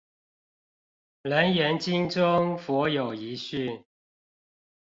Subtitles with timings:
[1.21, 3.83] 楞嚴經中佛有遺訓